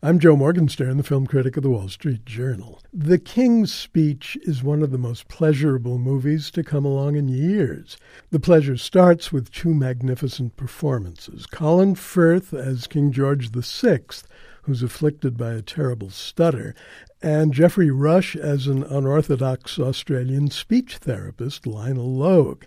[0.00, 2.80] I'm Joe Morgenstern, the film critic of the Wall Street Journal.
[2.92, 7.96] The King's Speech is one of the most pleasurable movies to come along in years.
[8.30, 13.98] The pleasure starts with two magnificent performances Colin Firth as King George VI,
[14.68, 16.74] who's afflicted by a terrible stutter,
[17.22, 22.64] and Geoffrey Rush as an unorthodox Australian speech therapist, Lionel Logue.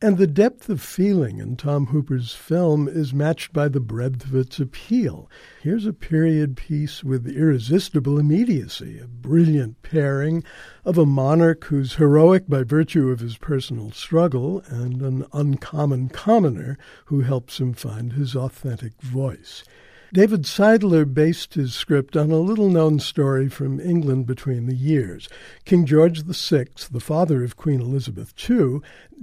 [0.00, 4.34] And the depth of feeling in Tom Hooper's film is matched by the breadth of
[4.34, 5.30] its appeal.
[5.62, 10.44] Here's a period piece with irresistible immediacy, a brilliant pairing
[10.86, 16.78] of a monarch who's heroic by virtue of his personal struggle and an uncommon commoner
[17.04, 19.64] who helps him find his authentic voice.
[20.12, 25.26] David Seidler based his script on a little known story from England between the years.
[25.64, 28.80] King George VI, the father of Queen Elizabeth II,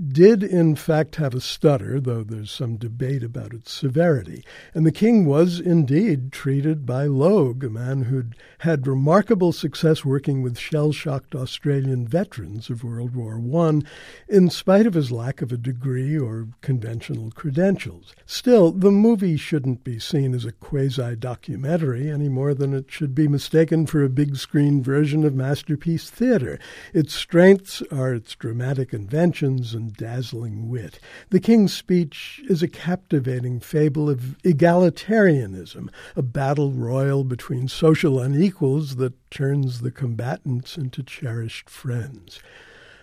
[0.07, 4.43] did in fact have a stutter, though there's some debate about its severity.
[4.73, 10.41] And the king was indeed treated by Logue, a man who'd had remarkable success working
[10.41, 13.81] with shell shocked Australian veterans of World War I,
[14.27, 18.15] in spite of his lack of a degree or conventional credentials.
[18.26, 23.13] Still, the movie shouldn't be seen as a quasi documentary any more than it should
[23.13, 26.58] be mistaken for a big screen version of masterpiece theater.
[26.94, 30.98] Its strengths are its dramatic inventions and dazzling wit.
[31.32, 38.96] The King's Speech is a captivating fable of egalitarianism, a battle royal between social unequals
[38.96, 42.40] that turns the combatants into cherished friends.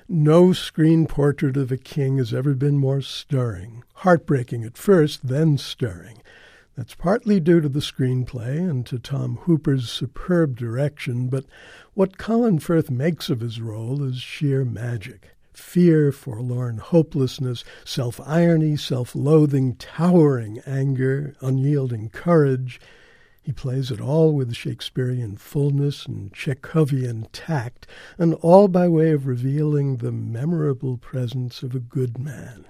[0.08, 5.58] No screen portrait of a king has ever been more stirring, heartbreaking at first, then
[5.58, 6.22] stirring.
[6.76, 11.46] That's partly due to the screenplay and to Tom Hooper's superb direction, but
[11.94, 18.76] what Colin Firth makes of his role is sheer magic fear, forlorn hopelessness, self irony,
[18.76, 22.78] self loathing, towering anger, unyielding courage.
[23.42, 27.86] He plays it all with Shakespearean fullness and Chekhovian tact,
[28.18, 32.66] and all by way of revealing the memorable presence of a good man.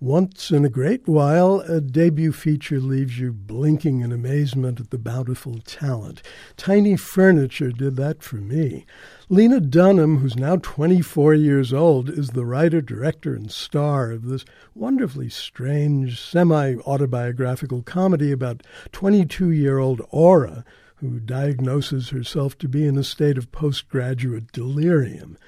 [0.00, 4.98] Once in a great while, a debut feature leaves you blinking in amazement at the
[4.98, 6.22] bountiful talent.
[6.58, 8.84] Tiny Furniture did that for me.
[9.30, 14.44] Lena Dunham, who's now 24 years old, is the writer, director, and star of this
[14.74, 18.62] wonderfully strange, semi autobiographical comedy about
[18.92, 20.62] 22 year old Aura,
[20.96, 25.38] who diagnoses herself to be in a state of postgraduate delirium.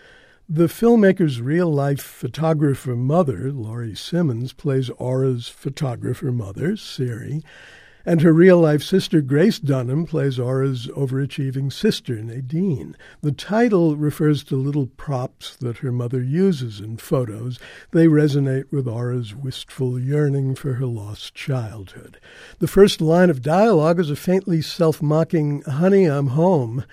[0.50, 7.42] The filmmaker's real life photographer mother, Laurie Simmons, plays Aura's photographer mother, Siri,
[8.06, 12.96] and her real life sister, Grace Dunham, plays Aura's overachieving sister, Nadine.
[13.20, 17.58] The title refers to little props that her mother uses in photos.
[17.90, 22.18] They resonate with Aura's wistful yearning for her lost childhood.
[22.58, 26.86] The first line of dialogue is a faintly self mocking, Honey, I'm home.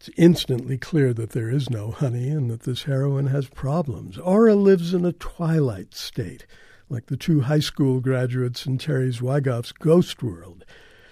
[0.00, 4.16] It's instantly clear that there is no honey and that this heroine has problems.
[4.16, 6.46] Aura lives in a twilight state,
[6.88, 10.64] like the two high school graduates in Terry Zwigoff's Ghost World.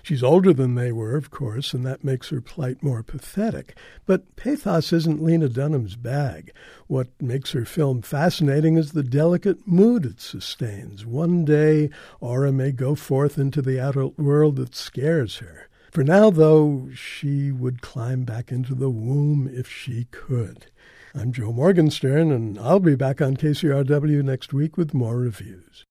[0.03, 3.77] She's older than they were, of course, and that makes her plight more pathetic.
[4.07, 6.51] But pathos isn't Lena Dunham's bag.
[6.87, 11.05] What makes her film fascinating is the delicate mood it sustains.
[11.05, 15.68] One day, Aura may go forth into the adult world that scares her.
[15.91, 20.67] For now, though, she would climb back into the womb if she could.
[21.15, 25.87] I'm Joe Morgenstern, and I'll be back on KCRW next week with more reviews.